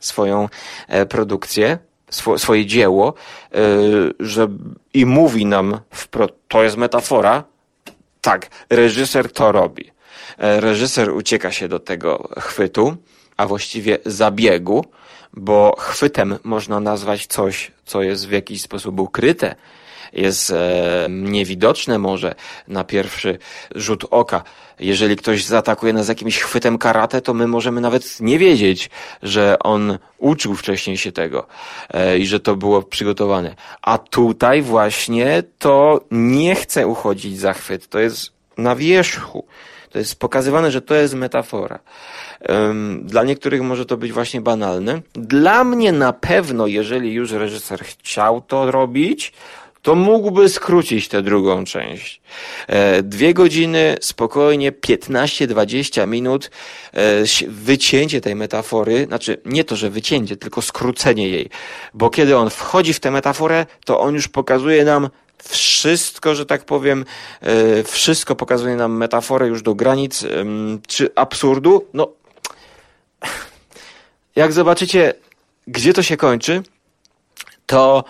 swoją 0.00 0.48
e, 0.88 1.06
produkcję, 1.06 1.78
swo, 2.10 2.38
swoje 2.38 2.66
dzieło, 2.66 3.14
e, 3.54 3.58
że 4.20 4.48
i 4.94 5.06
mówi 5.06 5.46
nam 5.46 5.80
to 6.48 6.62
jest 6.62 6.76
metafora. 6.76 7.44
Tak, 8.20 8.50
reżyser 8.70 9.32
to 9.32 9.52
robi. 9.52 9.90
E, 10.38 10.60
reżyser 10.60 11.10
ucieka 11.10 11.52
się 11.52 11.68
do 11.68 11.78
tego 11.78 12.28
chwytu, 12.38 12.96
a 13.36 13.46
właściwie 13.46 13.98
zabiegu, 14.06 14.84
bo 15.34 15.76
chwytem 15.78 16.38
można 16.44 16.80
nazwać 16.80 17.26
coś, 17.26 17.72
co 17.86 18.02
jest 18.02 18.28
w 18.28 18.30
jakiś 18.30 18.62
sposób 18.62 19.00
ukryte, 19.00 19.54
jest 20.12 20.50
e, 20.50 21.06
niewidoczne 21.10 21.98
może 21.98 22.34
na 22.68 22.84
pierwszy 22.84 23.38
rzut 23.74 24.04
oka. 24.10 24.42
Jeżeli 24.80 25.16
ktoś 25.16 25.44
zaatakuje 25.44 25.92
nas 25.92 26.08
jakimś 26.08 26.38
chwytem 26.38 26.78
karate, 26.78 27.20
to 27.20 27.34
my 27.34 27.46
możemy 27.46 27.80
nawet 27.80 28.20
nie 28.20 28.38
wiedzieć, 28.38 28.90
że 29.22 29.58
on 29.58 29.98
uczył 30.18 30.54
wcześniej 30.54 30.96
się 30.96 31.12
tego 31.12 31.46
e, 31.90 32.18
i 32.18 32.26
że 32.26 32.40
to 32.40 32.56
było 32.56 32.82
przygotowane. 32.82 33.54
A 33.82 33.98
tutaj 33.98 34.62
właśnie 34.62 35.42
to 35.58 36.00
nie 36.10 36.54
chce 36.54 36.86
uchodzić 36.86 37.38
za 37.38 37.52
chwyt. 37.52 37.88
To 37.88 37.98
jest 37.98 38.32
na 38.58 38.76
wierzchu. 38.76 39.46
To 39.90 39.98
jest 39.98 40.20
pokazywane, 40.20 40.70
że 40.70 40.82
to 40.82 40.94
jest 40.94 41.14
metafora. 41.14 41.78
Dla 43.02 43.24
niektórych 43.24 43.62
może 43.62 43.86
to 43.86 43.96
być 43.96 44.12
właśnie 44.12 44.40
banalne. 44.40 45.00
Dla 45.12 45.64
mnie 45.64 45.92
na 45.92 46.12
pewno, 46.12 46.66
jeżeli 46.66 47.12
już 47.12 47.32
reżyser 47.32 47.80
chciał 47.80 48.40
to 48.40 48.70
robić, 48.70 49.32
to 49.88 49.94
mógłby 49.94 50.48
skrócić 50.48 51.08
tę 51.08 51.22
drugą 51.22 51.64
część. 51.64 52.20
E, 52.66 53.02
dwie 53.02 53.34
godziny, 53.34 53.96
spokojnie, 54.00 54.72
15-20 54.72 56.06
minut, 56.06 56.50
e, 56.92 57.00
wycięcie 57.48 58.20
tej 58.20 58.34
metafory, 58.34 59.04
znaczy 59.06 59.40
nie 59.44 59.64
to, 59.64 59.76
że 59.76 59.90
wycięcie, 59.90 60.36
tylko 60.36 60.62
skrócenie 60.62 61.28
jej. 61.28 61.50
Bo 61.94 62.10
kiedy 62.10 62.36
on 62.36 62.50
wchodzi 62.50 62.92
w 62.92 63.00
tę 63.00 63.10
metaforę, 63.10 63.66
to 63.84 64.00
on 64.00 64.14
już 64.14 64.28
pokazuje 64.28 64.84
nam 64.84 65.08
wszystko, 65.48 66.34
że 66.34 66.46
tak 66.46 66.64
powiem, 66.64 67.04
e, 67.40 67.82
wszystko 67.82 68.36
pokazuje 68.36 68.76
nam 68.76 68.96
metaforę 68.96 69.48
już 69.48 69.62
do 69.62 69.74
granic, 69.74 70.24
czy 70.86 71.10
absurdu. 71.14 71.86
No, 71.94 72.08
jak 74.36 74.52
zobaczycie, 74.52 75.14
gdzie 75.66 75.92
to 75.92 76.02
się 76.02 76.16
kończy, 76.16 76.62
to 77.68 78.04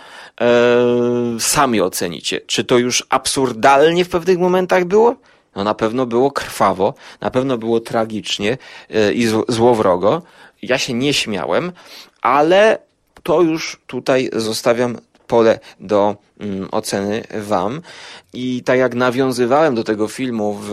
sami 1.39 1.81
ocenicie, 1.81 2.41
czy 2.41 2.63
to 2.63 2.77
już 2.77 3.05
absurdalnie 3.09 4.05
w 4.05 4.09
pewnych 4.09 4.37
momentach 4.37 4.85
było. 4.85 5.15
No 5.55 5.63
na 5.63 5.73
pewno 5.73 6.05
było 6.05 6.31
krwawo, 6.31 6.93
na 7.21 7.31
pewno 7.31 7.57
było 7.57 7.79
tragicznie 7.79 8.57
e, 8.89 9.13
i 9.13 9.27
złowrogo. 9.47 10.21
Ja 10.61 10.77
się 10.77 10.93
nie 10.93 11.13
śmiałem, 11.13 11.71
ale 12.21 12.79
to 13.23 13.41
już 13.41 13.81
tutaj 13.87 14.29
zostawiam 14.33 14.97
pole 15.27 15.59
do 15.79 16.15
mm, 16.39 16.67
oceny 16.71 17.23
Wam. 17.41 17.81
I 18.33 18.63
tak 18.65 18.79
jak 18.79 18.95
nawiązywałem 18.95 19.75
do 19.75 19.83
tego 19.83 20.07
filmu 20.07 20.59
w 20.61 20.71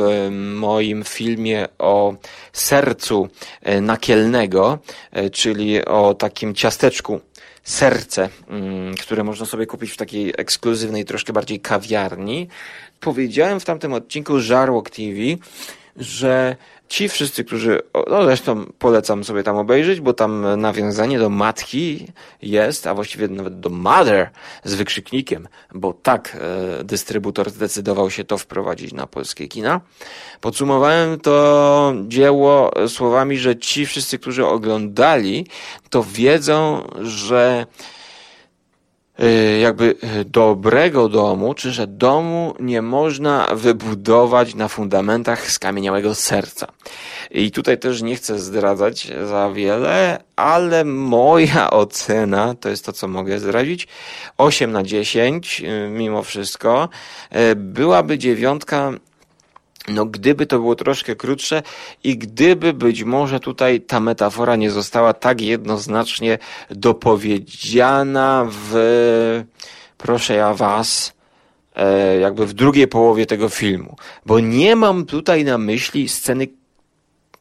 moim 0.54 1.04
filmie 1.04 1.68
o 1.78 2.14
sercu 2.52 3.28
e, 3.62 3.80
nakielnego, 3.80 4.78
e, 5.12 5.30
czyli 5.30 5.84
o 5.84 6.14
takim 6.14 6.54
ciasteczku 6.54 7.20
serce, 7.66 8.28
mm, 8.48 8.94
które 8.94 9.24
można 9.24 9.46
sobie 9.46 9.66
kupić 9.66 9.90
w 9.90 9.96
takiej 9.96 10.34
ekskluzywnej, 10.38 11.04
troszkę 11.04 11.32
bardziej 11.32 11.60
kawiarni, 11.60 12.48
powiedziałem 13.00 13.60
w 13.60 13.64
tamtym 13.64 13.92
odcinku 13.92 14.40
Żarłok 14.40 14.90
TV, 14.90 15.20
że 15.96 16.56
ci 16.88 17.08
wszyscy, 17.08 17.44
którzy, 17.44 17.80
no 18.10 18.24
zresztą 18.24 18.66
polecam 18.78 19.24
sobie 19.24 19.42
tam 19.42 19.56
obejrzeć, 19.56 20.00
bo 20.00 20.12
tam 20.12 20.60
nawiązanie 20.60 21.18
do 21.18 21.30
matki 21.30 22.06
jest, 22.42 22.86
a 22.86 22.94
właściwie 22.94 23.28
nawet 23.28 23.60
do 23.60 23.70
mother 23.70 24.30
z 24.64 24.74
wykrzyknikiem, 24.74 25.48
bo 25.74 25.92
tak 25.92 26.36
e, 26.80 26.84
dystrybutor 26.84 27.50
zdecydował 27.50 28.10
się 28.10 28.24
to 28.24 28.38
wprowadzić 28.38 28.92
na 28.92 29.06
polskie 29.06 29.48
kina. 29.48 29.80
Podsumowałem 30.40 31.20
to 31.20 31.94
dzieło 32.08 32.72
słowami, 32.88 33.38
że 33.38 33.56
ci 33.56 33.86
wszyscy, 33.86 34.18
którzy 34.18 34.46
oglądali, 34.46 35.46
to 35.90 36.04
wiedzą, 36.12 36.88
że 37.02 37.66
jakby 39.60 39.94
y, 40.20 40.24
dobrego 40.24 41.08
domu, 41.08 41.54
czy 41.54 41.70
że 41.70 41.86
domu 41.86 42.54
nie 42.60 42.82
można 42.82 43.46
wybudować 43.52 44.54
na 44.54 44.68
fundamentach 44.68 45.50
skamieniałego 45.50 46.14
serca. 46.14 46.66
I 47.30 47.50
tutaj 47.50 47.78
też 47.78 48.02
nie 48.02 48.16
chcę 48.16 48.38
zdradzać 48.38 49.12
za 49.28 49.50
wiele, 49.50 50.24
ale 50.36 50.84
moja 50.84 51.70
ocena, 51.82 52.54
to 52.54 52.68
jest 52.68 52.84
to, 52.84 52.92
co 52.92 53.08
mogę 53.08 53.38
zdradzić, 53.38 53.88
8 54.38 54.72
na 54.72 54.82
10 54.82 55.60
y, 55.60 55.88
mimo 55.90 56.22
wszystko, 56.22 56.88
byłaby 57.56 58.18
dziewiątka 58.18 58.92
no, 59.88 60.06
gdyby 60.06 60.46
to 60.46 60.58
było 60.58 60.74
troszkę 60.74 61.16
krótsze 61.16 61.62
i 62.04 62.18
gdyby 62.18 62.72
być 62.72 63.04
może 63.04 63.40
tutaj 63.40 63.80
ta 63.80 64.00
metafora 64.00 64.56
nie 64.56 64.70
została 64.70 65.12
tak 65.12 65.40
jednoznacznie 65.40 66.38
dopowiedziana 66.70 68.46
w, 68.50 69.44
proszę 69.98 70.34
ja 70.34 70.54
was, 70.54 71.12
e, 71.74 72.18
jakby 72.18 72.46
w 72.46 72.52
drugiej 72.52 72.88
połowie 72.88 73.26
tego 73.26 73.48
filmu. 73.48 73.96
Bo 74.26 74.40
nie 74.40 74.76
mam 74.76 75.06
tutaj 75.06 75.44
na 75.44 75.58
myśli 75.58 76.08
sceny 76.08 76.48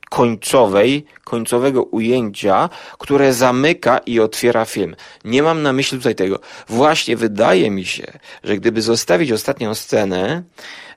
końcowej, 0.09 1.05
końcowego 1.23 1.83
ujęcia, 1.83 2.69
które 2.99 3.33
zamyka 3.33 3.97
i 3.97 4.19
otwiera 4.19 4.65
film. 4.65 4.95
Nie 5.25 5.43
mam 5.43 5.61
na 5.61 5.73
myśli 5.73 5.97
tutaj 5.97 6.15
tego. 6.15 6.39
Właśnie 6.69 7.17
wydaje 7.17 7.71
mi 7.71 7.85
się, 7.85 8.05
że 8.43 8.57
gdyby 8.57 8.81
zostawić 8.81 9.31
ostatnią 9.31 9.75
scenę, 9.75 10.43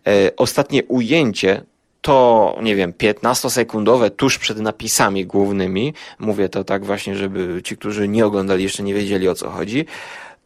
e, 0.07 0.37
ostatnie 0.37 0.85
ujęcie, 0.85 1.62
to, 2.01 2.59
nie 2.62 2.77
wiem, 2.77 2.92
15-sekundowe 2.92 4.11
tuż 4.11 4.38
przed 4.38 4.59
napisami 4.59 5.27
głównymi, 5.27 5.94
mówię 6.18 6.49
to 6.49 6.64
tak 6.64 6.85
właśnie, 6.85 7.16
żeby 7.16 7.62
ci, 7.64 7.77
którzy 7.77 8.09
nie 8.09 8.27
oglądali, 8.27 8.62
jeszcze 8.62 8.83
nie 8.83 8.94
wiedzieli 8.94 9.29
o 9.29 9.35
co 9.35 9.51
chodzi, 9.51 9.87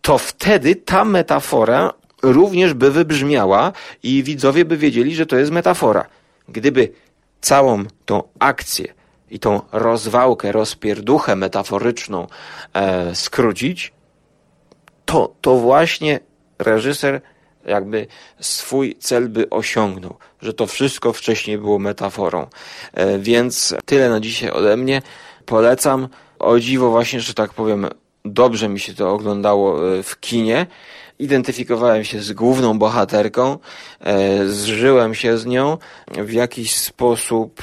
to 0.03 0.18
wtedy 0.18 0.77
ta 0.77 1.05
metafora 1.05 1.92
również 2.22 2.75
by 2.75 2.90
wybrzmiała 2.90 3.72
i 4.03 4.22
widzowie 4.22 4.64
by 4.64 4.77
wiedzieli, 4.77 5.14
że 5.14 5.27
to 5.27 5.37
jest 5.37 5.51
metafora. 5.51 6.07
Gdyby 6.48 6.92
całą 7.42 7.85
tą 8.05 8.22
akcję 8.38 8.94
i 9.31 9.38
tą 9.38 9.61
rozwałkę, 9.72 10.52
rozpierduchę 10.52 11.37
metaforyczną 11.37 12.26
e, 12.74 13.14
skrócić, 13.14 13.92
to, 15.05 15.35
to 15.40 15.57
właśnie 15.57 16.20
reżyser 16.59 17.20
jakby 17.64 18.07
swój 18.40 18.96
cel 18.96 19.28
by 19.28 19.50
osiągnął, 19.50 20.16
że 20.42 20.55
to 20.55 20.66
wszystko 20.66 21.12
wcześniej 21.12 21.59
było 21.59 21.78
metaforą. 21.78 22.46
E, 22.94 23.18
więc 23.18 23.74
tyle 23.85 24.11
na 24.11 24.20
dzisiaj 24.20 24.50
ode 24.50 24.76
mnie. 24.76 25.02
Polecam. 25.46 26.09
O 26.38 26.61
dziwo 26.61 26.90
właśnie, 26.90 27.20
że 27.20 27.35
tak 27.35 27.55
powiem, 27.55 27.88
dobrze 28.24 28.68
mi 28.68 28.81
się 28.81 28.94
to 28.94 29.12
oglądało 29.12 29.96
e, 29.98 30.02
w 30.02 30.20
kinie 30.20 30.66
identyfikowałem 31.23 32.05
się 32.05 32.21
z 32.21 32.33
główną 32.33 32.79
bohaterką, 32.79 33.59
e, 34.01 34.47
zżyłem 34.49 35.15
się 35.15 35.39
z 35.39 35.47
nią, 35.47 35.79
w 36.11 36.33
jakiś 36.33 36.77
sposób 36.77 37.63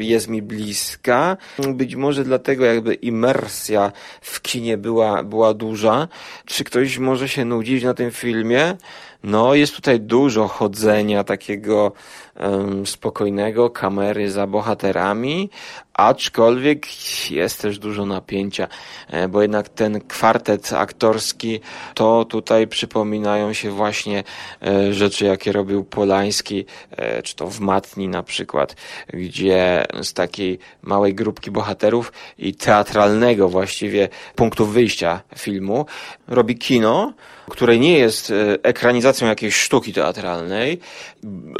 e, 0.00 0.04
jest 0.04 0.28
mi 0.28 0.42
bliska. 0.42 1.36
Być 1.74 1.96
może 1.96 2.24
dlatego 2.24 2.64
jakby 2.64 2.94
imersja 2.94 3.92
w 4.20 4.42
kinie 4.42 4.78
była, 4.78 5.22
była 5.22 5.54
duża. 5.54 6.08
Czy 6.44 6.64
ktoś 6.64 6.98
może 6.98 7.28
się 7.28 7.44
nudzić 7.44 7.84
na 7.84 7.94
tym 7.94 8.10
filmie? 8.10 8.76
No, 9.22 9.54
jest 9.54 9.76
tutaj 9.76 10.00
dużo 10.00 10.48
chodzenia 10.48 11.24
takiego 11.24 11.92
um, 12.40 12.86
spokojnego, 12.86 13.70
kamery 13.70 14.30
za 14.30 14.46
bohaterami, 14.46 15.50
aczkolwiek 15.96 16.86
jest 17.30 17.62
też 17.62 17.78
dużo 17.78 18.06
napięcia, 18.06 18.68
e, 19.08 19.28
bo 19.28 19.42
jednak 19.42 19.68
ten 19.68 20.00
kwartet 20.00 20.72
aktorski 20.72 21.60
to 21.94 22.24
tutaj 22.24 22.66
przypominają 22.66 23.52
się 23.52 23.70
właśnie 23.70 24.24
e, 24.62 24.92
rzeczy, 24.92 25.24
jakie 25.24 25.52
robił 25.52 25.84
Polański, 25.84 26.64
e, 26.90 27.22
czy 27.22 27.36
to 27.36 27.46
w 27.46 27.60
Matni 27.60 28.08
na 28.08 28.22
przykład, 28.22 28.76
gdzie 29.12 29.84
z 30.02 30.12
takiej 30.12 30.58
małej 30.82 31.14
grupki 31.14 31.50
bohaterów 31.50 32.12
i 32.38 32.54
teatralnego 32.54 33.48
właściwie 33.48 34.08
punktu 34.34 34.66
wyjścia 34.66 35.22
filmu 35.38 35.86
robi 36.28 36.58
kino, 36.58 37.12
które 37.50 37.78
nie 37.78 37.98
jest 37.98 38.32
ekranizacją 38.62 39.28
jakiejś 39.28 39.56
sztuki 39.56 39.92
teatralnej, 39.92 40.80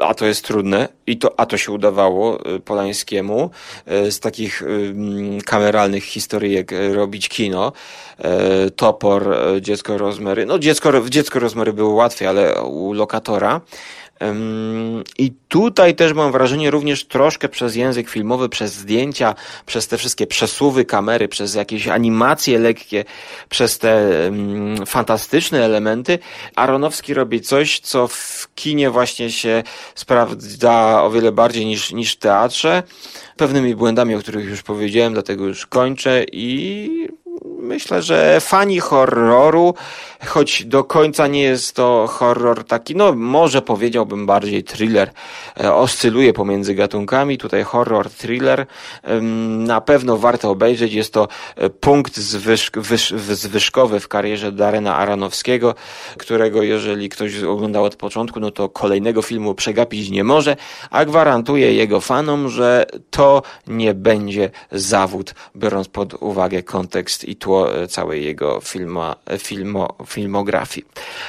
a 0.00 0.14
to 0.14 0.26
jest 0.26 0.44
trudne, 0.44 0.88
i 1.06 1.18
to, 1.18 1.40
a 1.40 1.46
to 1.46 1.56
się 1.56 1.72
udawało 1.72 2.38
Polańskiemu 2.64 3.50
takich 4.26 4.62
kameralnych 5.44 6.04
historyjek 6.04 6.72
robić 6.92 7.28
kino. 7.28 7.72
Topor, 8.76 9.36
Dziecko 9.60 9.98
Rozmery. 9.98 10.46
No 10.46 10.58
dziecko, 10.58 11.08
dziecko 11.08 11.38
Rozmery 11.38 11.72
było 11.72 11.94
łatwiej, 11.94 12.28
ale 12.28 12.62
u 12.62 12.92
lokatora 12.92 13.60
i 15.18 15.32
tutaj 15.48 15.94
też 15.94 16.12
mam 16.12 16.32
wrażenie 16.32 16.70
również 16.70 17.04
troszkę 17.04 17.48
przez 17.48 17.76
język 17.76 18.08
filmowy, 18.08 18.48
przez 18.48 18.74
zdjęcia, 18.74 19.34
przez 19.66 19.88
te 19.88 19.98
wszystkie 19.98 20.26
przesuwy 20.26 20.84
kamery, 20.84 21.28
przez 21.28 21.54
jakieś 21.54 21.88
animacje 21.88 22.58
lekkie, 22.58 23.04
przez 23.48 23.78
te 23.78 24.10
fantastyczne 24.86 25.64
elementy, 25.64 26.18
Aronowski 26.56 27.14
robi 27.14 27.40
coś, 27.40 27.80
co 27.80 28.08
w 28.08 28.48
kinie 28.54 28.90
właśnie 28.90 29.30
się 29.30 29.62
sprawdza 29.94 31.02
o 31.02 31.10
wiele 31.10 31.32
bardziej 31.32 31.66
niż, 31.66 31.92
niż 31.92 32.12
w 32.12 32.18
teatrze. 32.18 32.82
Pewnymi 33.36 33.74
błędami, 33.74 34.14
o 34.14 34.18
których 34.18 34.48
już 34.48 34.62
powiedziałem, 34.62 35.12
dlatego 35.12 35.46
już 35.46 35.66
kończę 35.66 36.24
i 36.32 37.08
myślę, 37.66 38.02
że 38.02 38.40
fani 38.40 38.80
horroru, 38.80 39.74
choć 40.26 40.64
do 40.64 40.84
końca 40.84 41.26
nie 41.26 41.42
jest 41.42 41.76
to 41.76 42.06
horror 42.10 42.64
taki, 42.64 42.96
no 42.96 43.12
może 43.12 43.62
powiedziałbym 43.62 44.26
bardziej 44.26 44.64
thriller, 44.64 45.10
e, 45.60 45.74
oscyluje 45.74 46.32
pomiędzy 46.32 46.74
gatunkami, 46.74 47.38
tutaj 47.38 47.62
horror, 47.62 48.10
thriller, 48.10 48.66
na 49.48 49.80
pewno 49.80 50.16
warto 50.16 50.50
obejrzeć, 50.50 50.92
jest 50.92 51.12
to 51.12 51.28
e, 51.56 51.70
punkt 51.70 52.16
zwyżk, 52.16 52.78
wyż, 52.78 53.10
zwyżkowy 53.30 54.00
w 54.00 54.08
karierze 54.08 54.52
Darena 54.52 54.96
Aronowskiego, 54.96 55.74
którego 56.16 56.62
jeżeli 56.62 57.08
ktoś 57.08 57.42
oglądał 57.42 57.84
od 57.84 57.96
początku, 57.96 58.40
no 58.40 58.50
to 58.50 58.68
kolejnego 58.68 59.22
filmu 59.22 59.54
przegapić 59.54 60.10
nie 60.10 60.24
może, 60.24 60.56
a 60.90 61.04
gwarantuję 61.04 61.74
jego 61.74 62.00
fanom, 62.00 62.48
że 62.48 62.86
to 63.10 63.42
nie 63.66 63.94
będzie 63.94 64.50
zawód, 64.72 65.34
biorąc 65.56 65.88
pod 65.88 66.14
uwagę 66.14 66.62
kontekst 66.62 67.28
i 67.28 67.36
tło 67.36 67.55
E, 67.64 67.88
całej 67.88 68.24
jego 68.24 68.60
filmo, 68.60 69.16
filmo, 69.38 69.96
filmografii. 70.06 70.86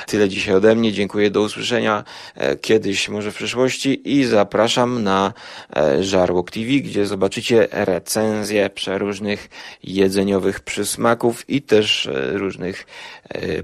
Tyle 0.07 0.29
dzisiaj 0.29 0.55
ode 0.55 0.75
mnie. 0.75 0.93
Dziękuję. 0.93 1.29
Do 1.29 1.41
usłyszenia 1.41 2.03
e, 2.35 2.55
kiedyś, 2.55 3.09
może 3.09 3.31
w 3.31 3.35
przyszłości 3.35 4.17
i 4.17 4.25
zapraszam 4.25 5.03
na 5.03 5.33
e, 5.75 6.03
Żarłok 6.03 6.51
TV, 6.51 6.67
gdzie 6.67 7.05
zobaczycie 7.05 7.67
recenzje 7.71 8.69
przeróżnych 8.69 9.49
jedzeniowych 9.83 10.59
przysmaków 10.59 11.49
i 11.49 11.61
też 11.61 12.09
różnych 12.33 12.85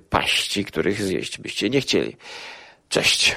paści, 0.10 0.66
których 0.66 1.02
zjeść 1.02 1.38
byście 1.38 1.70
nie 1.70 1.82
chcieli. 1.82 2.16
Cześć. 2.90 3.36